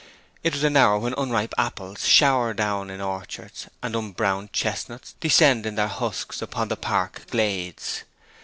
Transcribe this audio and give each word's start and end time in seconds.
It 0.43 0.53
was 0.53 0.63
an 0.63 0.75
hour 0.77 0.97
when 0.97 1.13
unripe 1.15 1.53
apples 1.59 2.07
shower 2.07 2.55
down 2.55 2.89
in 2.89 3.01
orchards, 3.01 3.67
and 3.83 3.95
unbrowned 3.95 4.51
chestnuts 4.51 5.13
descend 5.19 5.67
in 5.67 5.75
their 5.75 5.87
husks 5.87 6.41
upon 6.41 6.69
the 6.69 6.75
park 6.75 7.27
glades. 7.29 8.01